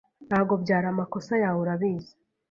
Ntabwo 0.27 0.53
byari 0.63 0.85
amakosa 0.93 1.33
yawe, 1.43 1.59
urabizi. 1.63 2.13